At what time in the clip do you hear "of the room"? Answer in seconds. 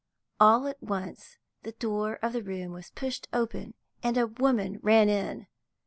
2.23-2.71